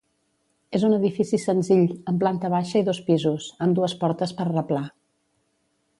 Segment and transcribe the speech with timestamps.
[0.77, 4.85] És un edifici senzill amb planta baixa i dos pisos, amb dues portes per replà.